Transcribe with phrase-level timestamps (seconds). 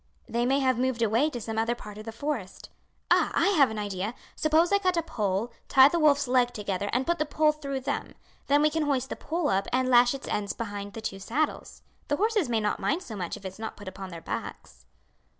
[0.27, 2.69] They may have moved away to some other part of the forest.
[3.11, 3.29] Ah!
[3.35, 4.15] I have an idea!
[4.35, 7.81] Suppose I cut a pole, tie the wolf's legs together and put the pole through
[7.81, 8.15] them;
[8.47, 11.83] then we can hoist the pole up and lash its ends behind the two saddles.
[12.07, 14.87] The horses may not mind so much if it's not put upon their backs."